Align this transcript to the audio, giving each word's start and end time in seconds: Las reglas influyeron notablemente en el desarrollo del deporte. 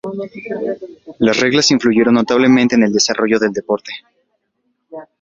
Las 1.19 1.39
reglas 1.41 1.69
influyeron 1.69 2.15
notablemente 2.15 2.73
en 2.73 2.81
el 2.81 2.91
desarrollo 2.91 3.37
del 3.37 3.53
deporte. 3.53 3.91